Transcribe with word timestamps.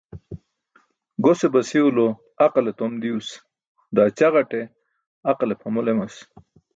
Gose 1.23 1.47
basiw 1.53 1.87
lo 1.97 2.07
aqale 2.45 2.71
tom 2.79 2.91
diws, 3.01 3.27
daa 3.95 4.09
ćaġate 4.17 4.61
aqale 5.31 5.55
pʰamol 5.61 5.87
emas. 5.93 6.15